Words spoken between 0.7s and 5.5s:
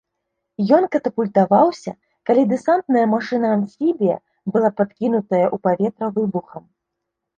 Ён катапультаваўся, калі дэсантная машына-амфібія была падкінутая